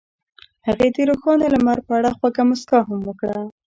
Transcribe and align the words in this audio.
هغې 0.67 0.87
د 0.95 0.97
روښانه 1.09 1.45
لمر 1.53 1.79
په 1.87 1.93
اړه 1.97 2.09
خوږه 2.17 2.43
موسکا 2.49 2.79
هم 2.89 2.99
وکړه. 3.05 3.37